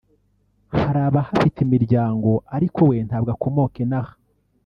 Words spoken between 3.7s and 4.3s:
inaha